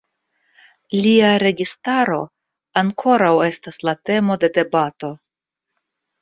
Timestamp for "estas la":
3.49-3.95